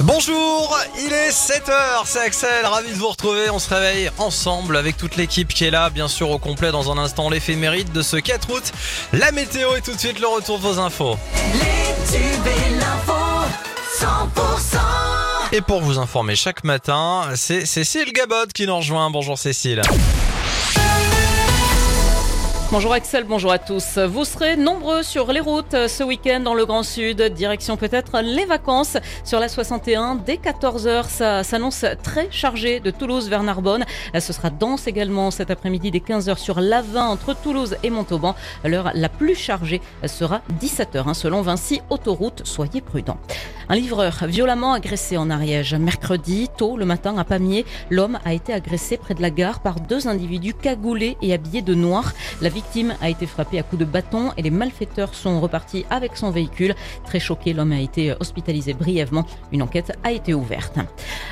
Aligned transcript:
Bonjour, 0.00 0.78
il 0.98 1.12
est 1.12 1.30
7h, 1.30 2.02
c'est 2.04 2.20
Axel, 2.20 2.64
ravi 2.64 2.90
de 2.90 2.96
vous 2.96 3.08
retrouver. 3.08 3.48
On 3.50 3.58
se 3.58 3.72
réveille 3.72 4.10
ensemble 4.18 4.76
avec 4.76 4.96
toute 4.96 5.16
l'équipe 5.16 5.48
qui 5.48 5.64
est 5.64 5.70
là, 5.70 5.88
bien 5.88 6.08
sûr 6.08 6.30
au 6.30 6.38
complet 6.38 6.70
dans 6.72 6.90
un 6.90 6.98
instant 6.98 7.30
l'éphémérite 7.30 7.92
de 7.92 8.02
ce 8.02 8.16
4 8.16 8.50
août. 8.50 8.72
La 9.12 9.32
météo 9.32 9.76
et 9.76 9.80
tout 9.80 9.94
de 9.94 9.98
suite 9.98 10.20
le 10.20 10.26
retour 10.26 10.58
de 10.58 10.62
vos 10.62 10.78
infos. 10.78 11.16
Les 11.54 12.12
tubes 12.12 12.46
et 12.46 12.74
l'info, 12.76 13.12
100%. 13.98 14.76
Et 15.52 15.60
pour 15.60 15.80
vous 15.80 15.98
informer 15.98 16.36
chaque 16.36 16.64
matin, 16.64 17.30
c'est 17.36 17.66
Cécile 17.66 18.12
Gabot 18.12 18.46
qui 18.54 18.66
nous 18.66 18.76
rejoint. 18.76 19.10
Bonjour 19.10 19.38
Cécile. 19.38 19.82
Bonjour 22.72 22.92
Axel, 22.92 23.24
bonjour 23.24 23.50
à 23.50 23.58
tous. 23.58 23.98
Vous 23.98 24.24
serez 24.24 24.56
nombreux 24.56 25.02
sur 25.02 25.32
les 25.32 25.40
routes 25.40 25.88
ce 25.88 26.04
week-end 26.04 26.38
dans 26.38 26.54
le 26.54 26.64
Grand 26.64 26.84
Sud. 26.84 27.20
Direction 27.20 27.76
peut-être 27.76 28.20
les 28.20 28.44
vacances 28.44 28.96
sur 29.24 29.40
la 29.40 29.48
61. 29.48 30.14
Dès 30.14 30.36
14h, 30.36 31.08
ça 31.08 31.42
s'annonce 31.42 31.84
très 32.04 32.30
chargé 32.30 32.78
de 32.78 32.92
Toulouse 32.92 33.28
vers 33.28 33.42
Narbonne. 33.42 33.84
Ce 34.16 34.32
sera 34.32 34.50
dense 34.50 34.86
également 34.86 35.32
cet 35.32 35.50
après-midi 35.50 35.90
dès 35.90 35.98
15h 35.98 36.38
sur 36.38 36.60
l'A20 36.60 36.98
entre 36.98 37.34
Toulouse 37.34 37.76
et 37.82 37.90
Montauban. 37.90 38.36
L'heure 38.62 38.92
la 38.94 39.08
plus 39.08 39.34
chargée 39.34 39.80
sera 40.06 40.40
17h 40.60 41.08
hein, 41.08 41.14
selon 41.14 41.42
Vinci 41.42 41.80
Autoroute. 41.90 42.42
Soyez 42.44 42.80
prudents. 42.80 43.18
Un 43.68 43.76
livreur 43.76 44.26
violemment 44.26 44.72
agressé 44.72 45.16
en 45.16 45.30
Ariège. 45.30 45.74
Mercredi, 45.74 46.48
tôt 46.56 46.76
le 46.76 46.84
matin 46.84 47.16
à 47.18 47.24
Pamiers, 47.24 47.64
l'homme 47.88 48.18
a 48.24 48.32
été 48.32 48.52
agressé 48.52 48.96
près 48.96 49.14
de 49.14 49.22
la 49.22 49.30
gare 49.30 49.60
par 49.60 49.80
deux 49.80 50.08
individus 50.08 50.54
cagoulés 50.54 51.16
et 51.22 51.32
habillés 51.32 51.62
de 51.62 51.74
noir. 51.74 52.12
La 52.40 52.48
victime 52.60 52.94
a 53.00 53.08
été 53.08 53.26
frappée 53.26 53.58
à 53.58 53.62
coups 53.62 53.80
de 53.80 53.86
bâton 53.86 54.32
et 54.36 54.42
les 54.42 54.50
malfaiteurs 54.50 55.14
sont 55.14 55.40
repartis 55.40 55.86
avec 55.88 56.14
son 56.14 56.30
véhicule. 56.30 56.74
Très 57.06 57.18
choqué, 57.18 57.54
l'homme 57.54 57.72
a 57.72 57.80
été 57.80 58.14
hospitalisé 58.20 58.74
brièvement. 58.74 59.24
Une 59.50 59.62
enquête 59.62 59.96
a 60.04 60.12
été 60.12 60.34
ouverte. 60.34 60.78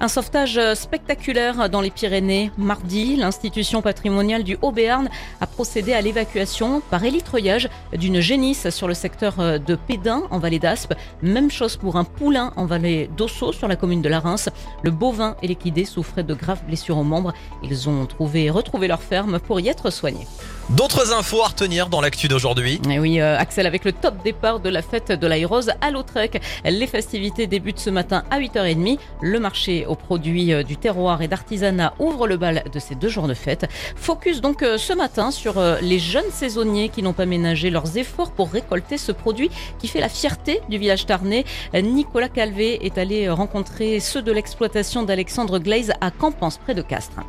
Un 0.00 0.08
sauvetage 0.08 0.58
spectaculaire 0.74 1.70
dans 1.70 1.80
les 1.80 1.90
Pyrénées. 1.90 2.50
Mardi, 2.58 3.14
l'institution 3.14 3.82
patrimoniale 3.82 4.42
du 4.42 4.58
Haut-Béarn 4.62 5.08
a 5.40 5.46
procédé 5.46 5.92
à 5.92 6.00
l'évacuation 6.00 6.82
par 6.90 7.04
élitreuillage 7.04 7.68
d'une 7.96 8.18
génisse 8.18 8.70
sur 8.70 8.88
le 8.88 8.94
secteur 8.94 9.36
de 9.36 9.74
Pédin 9.76 10.24
en 10.30 10.40
vallée 10.40 10.58
d'Aspe. 10.58 10.94
Même 11.22 11.52
chose 11.52 11.76
pour 11.76 11.94
un 11.94 12.04
poulain 12.04 12.52
en 12.56 12.66
vallée 12.66 13.08
d'Osso 13.16 13.52
sur 13.52 13.68
la 13.68 13.76
commune 13.76 14.02
de 14.02 14.08
la 14.08 14.18
Reims. 14.18 14.48
Le 14.82 14.90
bovin 14.90 15.36
et 15.40 15.46
l'équidé 15.46 15.84
souffraient 15.84 16.24
de 16.24 16.34
graves 16.34 16.64
blessures 16.66 16.98
aux 16.98 17.04
membres. 17.04 17.32
Ils 17.62 17.88
ont 17.88 18.06
trouvé, 18.06 18.50
retrouvé 18.50 18.88
leur 18.88 19.02
ferme 19.02 19.38
pour 19.38 19.60
y 19.60 19.68
être 19.68 19.90
soignés. 19.90 20.26
D'autres 20.70 21.12
infos 21.12 21.42
à 21.42 21.48
retenir 21.48 21.88
dans 21.88 22.00
l'actu 22.00 22.28
d'aujourd'hui? 22.28 22.80
Et 22.88 22.98
oui, 22.98 23.20
euh, 23.20 23.36
Axel, 23.36 23.66
avec 23.66 23.84
le 23.84 23.92
top 23.92 24.14
départ 24.22 24.60
de 24.60 24.70
la 24.70 24.80
fête 24.80 25.12
de 25.12 25.26
l'Aérose 25.26 25.72
à 25.80 25.90
Lautrec. 25.90 26.40
Les 26.64 26.86
festivités 26.86 27.46
débutent 27.46 27.80
ce 27.80 27.90
matin 27.90 28.22
à 28.30 28.38
8h30. 28.38 28.98
Le 29.20 29.40
marché 29.40 29.84
aux 29.86 29.96
produits 29.96 30.52
euh, 30.52 30.62
du 30.62 30.76
terroir 30.76 31.20
et 31.20 31.28
d'artisanat 31.28 31.92
ouvre 31.98 32.26
le 32.26 32.36
bal 32.36 32.62
de 32.72 32.78
ces 32.78 32.94
deux 32.94 33.08
jours 33.08 33.28
de 33.28 33.34
fête. 33.34 33.68
Focus 33.96 34.40
donc 34.40 34.62
euh, 34.62 34.78
ce 34.78 34.92
matin 34.92 35.30
sur 35.30 35.60
les 35.82 35.98
jeunes 35.98 36.30
saisonniers 36.30 36.88
qui 36.88 37.02
n'ont 37.02 37.12
pas 37.12 37.26
ménagé 37.26 37.68
leurs 37.68 37.98
efforts 37.98 38.30
pour 38.30 38.50
récolter 38.50 38.98
ce 38.98 39.12
produit 39.12 39.50
qui 39.78 39.88
fait 39.88 40.00
la 40.00 40.08
fierté 40.08 40.60
du 40.68 40.78
village 40.78 41.06
tarnais. 41.06 41.44
Nicolas 41.74 42.28
Calvé 42.28 42.86
est 42.86 42.98
allé 42.98 43.28
rencontrer 43.28 44.00
ceux 44.00 44.22
de 44.22 44.32
l'exploitation 44.32 45.02
d'Alexandre 45.02 45.58
Glaze 45.58 45.92
à 46.00 46.10
Campance, 46.10 46.58
près 46.58 46.74
de 46.74 46.82
Castres. 46.82 47.20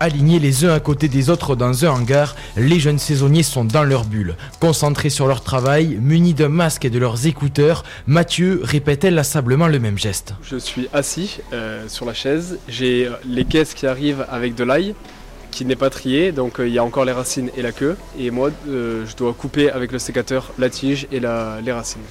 Alignés 0.00 0.38
les 0.38 0.64
uns 0.64 0.72
à 0.72 0.78
côté 0.78 1.08
des 1.08 1.28
autres 1.28 1.56
dans 1.56 1.84
un 1.84 1.90
hangar, 1.90 2.36
les 2.56 2.78
jeunes 2.78 3.00
saisonniers 3.00 3.42
sont 3.42 3.64
dans 3.64 3.82
leur 3.82 4.04
bulle. 4.04 4.36
Concentrés 4.60 5.10
sur 5.10 5.26
leur 5.26 5.42
travail, 5.42 5.98
munis 6.00 6.34
d'un 6.34 6.48
masque 6.48 6.84
et 6.84 6.90
de 6.90 7.00
leurs 7.00 7.26
écouteurs, 7.26 7.82
Mathieu 8.06 8.60
répète 8.62 9.04
inlassablement 9.04 9.66
le 9.66 9.80
même 9.80 9.98
geste. 9.98 10.34
Je 10.42 10.56
suis 10.56 10.88
assis 10.92 11.40
euh, 11.52 11.88
sur 11.88 12.06
la 12.06 12.14
chaise, 12.14 12.60
j'ai 12.68 13.08
euh, 13.08 13.14
les 13.26 13.44
caisses 13.44 13.74
qui 13.74 13.88
arrivent 13.88 14.24
avec 14.30 14.54
de 14.54 14.62
l'ail 14.62 14.94
qui 15.50 15.64
n'est 15.64 15.74
pas 15.74 15.90
trié, 15.90 16.30
donc 16.30 16.60
euh, 16.60 16.68
il 16.68 16.74
y 16.74 16.78
a 16.78 16.84
encore 16.84 17.04
les 17.04 17.10
racines 17.10 17.50
et 17.56 17.62
la 17.62 17.72
queue. 17.72 17.96
Et 18.20 18.30
moi, 18.30 18.50
je 18.66 19.16
dois 19.16 19.32
couper 19.32 19.68
avec 19.68 19.90
le 19.90 19.98
sécateur 19.98 20.52
la 20.58 20.70
tige 20.70 21.08
et 21.10 21.18
les 21.18 21.72
racines 21.72 22.02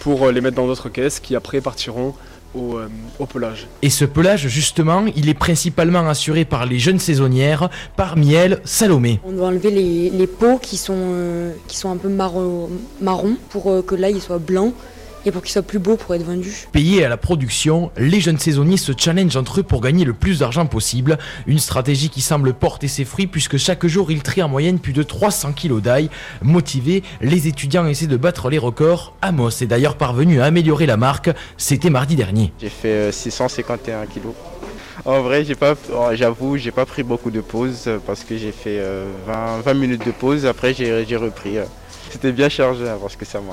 pour 0.00 0.30
les 0.30 0.40
mettre 0.40 0.56
dans 0.56 0.66
d'autres 0.66 0.88
caisses 0.88 1.20
qui 1.20 1.36
après 1.36 1.60
partiront 1.60 2.14
au, 2.54 2.78
euh, 2.78 2.88
au 3.18 3.26
pelage. 3.26 3.66
Et 3.82 3.90
ce 3.90 4.04
pelage, 4.04 4.48
justement, 4.48 5.04
il 5.16 5.28
est 5.28 5.34
principalement 5.34 6.08
assuré 6.08 6.44
par 6.44 6.66
les 6.66 6.78
jeunes 6.78 6.98
saisonnières, 6.98 7.68
parmi 7.96 8.34
elles 8.34 8.60
Salomé. 8.64 9.20
On 9.24 9.32
doit 9.32 9.48
enlever 9.48 9.70
les, 9.70 10.10
les 10.10 10.26
peaux 10.26 10.58
qui 10.58 10.76
sont, 10.76 10.94
euh, 10.96 11.52
qui 11.68 11.76
sont 11.76 11.90
un 11.90 11.96
peu 11.96 12.08
marron, 12.08 12.70
marron 13.00 13.36
pour 13.50 13.70
euh, 13.70 13.82
que 13.82 13.94
l'ail 13.94 14.14
il 14.14 14.20
soit 14.20 14.38
blanc 14.38 14.72
et 15.26 15.32
pour 15.32 15.42
qu'il 15.42 15.50
soit 15.52 15.62
plus 15.62 15.80
beau 15.80 15.96
pour 15.96 16.14
être 16.14 16.24
vendu. 16.24 16.52
Payés 16.72 17.04
à 17.04 17.08
la 17.08 17.16
production, 17.16 17.90
les 17.98 18.20
jeunes 18.20 18.38
saisonniers 18.38 18.76
se 18.76 18.92
challengent 18.96 19.36
entre 19.36 19.60
eux 19.60 19.62
pour 19.64 19.80
gagner 19.80 20.04
le 20.04 20.12
plus 20.12 20.38
d'argent 20.38 20.66
possible. 20.66 21.18
Une 21.46 21.58
stratégie 21.58 22.08
qui 22.08 22.20
semble 22.20 22.54
porter 22.54 22.86
ses 22.88 23.04
fruits 23.04 23.26
puisque 23.26 23.56
chaque 23.56 23.84
jour 23.86 24.10
ils 24.12 24.22
trient 24.22 24.44
en 24.44 24.48
moyenne 24.48 24.78
plus 24.78 24.92
de 24.92 25.02
300 25.02 25.52
kilos 25.52 25.82
d'ail. 25.82 26.08
Motivés, 26.42 27.02
les 27.20 27.48
étudiants 27.48 27.86
essaient 27.86 28.06
de 28.06 28.16
battre 28.16 28.48
les 28.48 28.58
records. 28.58 29.14
Amos 29.20 29.50
est 29.50 29.66
d'ailleurs 29.66 29.96
parvenu 29.96 30.40
à 30.40 30.44
améliorer 30.44 30.86
la 30.86 30.96
marque. 30.96 31.30
C'était 31.56 31.90
mardi 31.90 32.14
dernier. 32.14 32.52
J'ai 32.60 32.68
fait 32.70 32.88
euh, 32.88 33.12
651 33.12 34.06
kilos. 34.06 34.34
En 35.04 35.20
vrai, 35.22 35.44
j'ai 35.44 35.54
pas, 35.56 35.74
oh, 35.92 36.08
j'avoue, 36.14 36.56
j'ai 36.56 36.70
pas 36.70 36.86
pris 36.86 37.02
beaucoup 37.02 37.30
de 37.30 37.40
pauses 37.40 37.84
euh, 37.86 37.98
parce 38.06 38.24
que 38.24 38.38
j'ai 38.38 38.52
fait 38.52 38.78
euh, 38.78 39.06
20, 39.26 39.60
20 39.64 39.74
minutes 39.74 40.06
de 40.06 40.10
pause. 40.12 40.46
Après, 40.46 40.72
j'ai 40.72 41.16
repris. 41.16 41.58
euh. 41.58 41.64
C'était 42.10 42.32
bien 42.32 42.48
chargé 42.48 42.88
hein, 42.88 42.96
parce 43.00 43.16
que 43.16 43.24
ça 43.24 43.40
m'a. 43.40 43.52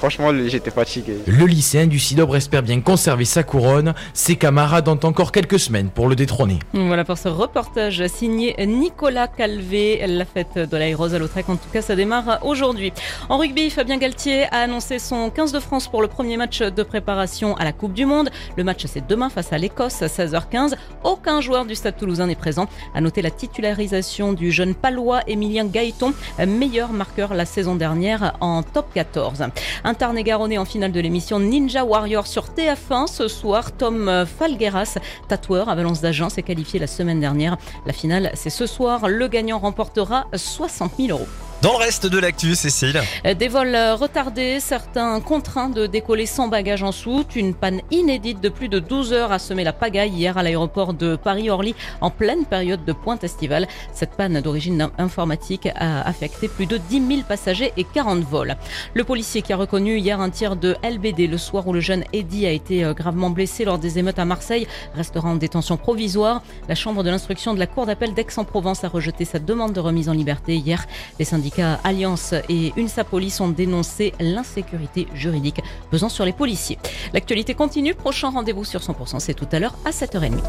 Franchement, 0.00 0.30
j'étais 0.46 0.70
fatigué. 0.70 1.18
Le 1.26 1.44
lycéen 1.44 1.86
du 1.86 1.98
Sidobre 1.98 2.34
espère 2.34 2.62
bien 2.62 2.80
conserver 2.80 3.26
sa 3.26 3.42
couronne. 3.42 3.92
Ses 4.14 4.36
camarades 4.36 4.88
ont 4.88 4.98
encore 5.02 5.30
quelques 5.30 5.60
semaines 5.60 5.90
pour 5.90 6.08
le 6.08 6.16
détrôner. 6.16 6.58
Voilà 6.72 7.04
pour 7.04 7.18
ce 7.18 7.28
reportage 7.28 8.06
signé 8.06 8.56
Nicolas 8.66 9.28
Calvé. 9.28 10.02
La 10.06 10.24
fête 10.24 10.56
de 10.56 10.74
l'Aérose 10.74 11.14
à 11.14 11.18
Lautrec, 11.18 11.50
en 11.50 11.56
tout 11.56 11.68
cas, 11.70 11.82
ça 11.82 11.96
démarre 11.96 12.38
aujourd'hui. 12.46 12.94
En 13.28 13.36
rugby, 13.36 13.68
Fabien 13.68 13.98
Galtier 13.98 14.44
a 14.44 14.60
annoncé 14.60 14.98
son 14.98 15.28
15 15.28 15.52
de 15.52 15.60
France 15.60 15.86
pour 15.86 16.00
le 16.00 16.08
premier 16.08 16.38
match 16.38 16.62
de 16.62 16.82
préparation 16.82 17.54
à 17.58 17.64
la 17.64 17.72
Coupe 17.72 17.92
du 17.92 18.06
Monde. 18.06 18.30
Le 18.56 18.64
match, 18.64 18.86
c'est 18.86 19.06
demain 19.06 19.28
face 19.28 19.52
à 19.52 19.58
l'Écosse 19.58 20.00
à 20.00 20.06
16h15. 20.06 20.76
Aucun 21.04 21.42
joueur 21.42 21.66
du 21.66 21.74
Stade 21.74 21.98
toulousain 21.98 22.26
n'est 22.26 22.36
présent. 22.36 22.68
À 22.94 23.02
noter 23.02 23.20
la 23.20 23.30
titularisation 23.30 24.32
du 24.32 24.50
jeune 24.50 24.74
palois 24.74 25.20
Emilien 25.26 25.66
Gaëton, 25.66 26.14
meilleur 26.46 26.94
marqueur 26.94 27.34
la 27.34 27.44
saison 27.44 27.74
dernière 27.74 28.34
en 28.40 28.62
top 28.62 28.86
14. 28.94 29.44
Un 29.84 29.89
Tarn-et-Garonnais 29.94 30.58
en 30.58 30.64
finale 30.64 30.92
de 30.92 31.00
l'émission 31.00 31.40
Ninja 31.40 31.84
Warrior 31.84 32.26
sur 32.26 32.44
TF1 32.46 33.06
ce 33.06 33.28
soir. 33.28 33.72
Tom 33.72 34.24
Falgueras, 34.38 34.98
tatoueur 35.28 35.68
à 35.68 35.74
Valence 35.74 36.00
d'Agen, 36.00 36.28
s'est 36.28 36.42
qualifié 36.42 36.78
la 36.78 36.86
semaine 36.86 37.20
dernière. 37.20 37.56
La 37.86 37.92
finale, 37.92 38.30
c'est 38.34 38.50
ce 38.50 38.66
soir. 38.66 39.08
Le 39.08 39.28
gagnant 39.28 39.58
remportera 39.58 40.26
60 40.34 40.92
000 40.98 41.10
euros. 41.10 41.28
Dans 41.62 41.72
le 41.72 41.76
reste 41.84 42.06
de 42.06 42.18
l'actu, 42.18 42.54
Cécile. 42.54 43.02
Euh, 43.26 43.34
Des 43.34 43.48
vols 43.48 43.74
euh, 43.74 43.94
retardés, 43.94 44.60
certains 44.60 45.20
contraints 45.20 45.68
de 45.68 45.86
décoller 45.86 46.24
sans 46.24 46.48
bagages 46.48 46.82
en 46.82 46.90
soute. 46.90 47.36
Une 47.36 47.52
panne 47.52 47.82
inédite 47.90 48.40
de 48.40 48.48
plus 48.48 48.70
de 48.70 48.78
12 48.78 49.12
heures 49.12 49.30
a 49.30 49.38
semé 49.38 49.62
la 49.62 49.74
pagaille 49.74 50.10
hier 50.10 50.38
à 50.38 50.42
l'aéroport 50.42 50.94
de 50.94 51.16
Paris-Orly 51.16 51.74
en 52.00 52.08
pleine 52.08 52.46
période 52.46 52.86
de 52.86 52.94
pointe 52.94 53.24
estivale. 53.24 53.68
Cette 53.92 54.12
panne 54.12 54.40
d'origine 54.40 54.88
informatique 54.96 55.68
a 55.74 56.00
affecté 56.08 56.48
plus 56.48 56.64
de 56.64 56.78
10 56.78 57.06
000 57.06 57.20
passagers 57.28 57.74
et 57.76 57.84
40 57.84 58.20
vols. 58.20 58.56
Le 58.94 59.04
policier 59.04 59.42
qui 59.42 59.52
a 59.52 59.58
reconnu 59.58 59.98
hier 59.98 60.18
un 60.18 60.30
tir 60.30 60.56
de 60.56 60.76
LBD 60.82 61.26
le 61.26 61.36
soir 61.36 61.68
où 61.68 61.74
le 61.74 61.80
jeune 61.80 62.04
Eddy 62.14 62.46
a 62.46 62.52
été 62.52 62.84
euh, 62.84 62.94
gravement 62.94 63.28
blessé 63.28 63.66
lors 63.66 63.78
des 63.78 63.98
émeutes 63.98 64.18
à 64.18 64.24
Marseille 64.24 64.66
restera 64.94 65.28
en 65.28 65.36
détention 65.36 65.76
provisoire. 65.76 66.42
La 66.70 66.74
chambre 66.74 67.02
de 67.02 67.10
l'instruction 67.10 67.52
de 67.52 67.58
la 67.58 67.66
cour 67.66 67.84
d'appel 67.84 68.14
d'Aix-en-Provence 68.14 68.82
a 68.82 68.88
rejeté 68.88 69.26
sa 69.26 69.38
demande 69.38 69.74
de 69.74 69.80
remise 69.80 70.08
en 70.08 70.14
liberté 70.14 70.56
hier. 70.56 70.86
Les 71.18 71.26
Alliance 71.58 72.34
et 72.48 72.72
UNSA 72.76 73.04
Police 73.04 73.40
ont 73.40 73.48
dénoncé 73.48 74.12
l'insécurité 74.20 75.06
juridique 75.14 75.60
pesant 75.90 76.08
sur 76.08 76.24
les 76.24 76.32
policiers. 76.32 76.78
L'actualité 77.12 77.54
continue. 77.54 77.94
Prochain 77.94 78.30
rendez-vous 78.30 78.64
sur 78.64 78.80
100%, 78.80 79.20
c'est 79.20 79.34
tout 79.34 79.48
à 79.52 79.58
l'heure 79.58 79.76
à 79.84 79.90
7h30. 79.90 80.40